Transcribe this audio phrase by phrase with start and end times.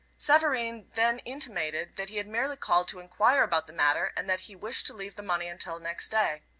[0.17, 4.39] Savareen then intimated that he had merely called to enquire about the matter, and that
[4.49, 6.41] he wished to leave the money until next day.